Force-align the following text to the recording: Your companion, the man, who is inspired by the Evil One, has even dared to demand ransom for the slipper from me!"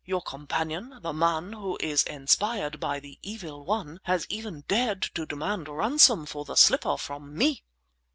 Your 0.03 0.23
companion, 0.23 0.97
the 1.03 1.13
man, 1.13 1.53
who 1.53 1.77
is 1.79 2.03
inspired 2.05 2.79
by 2.79 2.99
the 2.99 3.19
Evil 3.21 3.63
One, 3.63 3.99
has 4.05 4.25
even 4.29 4.61
dared 4.61 5.03
to 5.13 5.27
demand 5.27 5.67
ransom 5.69 6.25
for 6.25 6.43
the 6.43 6.55
slipper 6.55 6.97
from 6.97 7.37
me!" 7.37 7.61